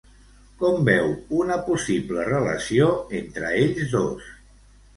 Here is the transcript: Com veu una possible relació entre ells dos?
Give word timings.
Com 0.61 0.79
veu 0.87 1.11
una 1.41 1.59
possible 1.67 2.25
relació 2.31 2.89
entre 3.23 3.55
ells 3.63 3.95
dos? 3.95 4.35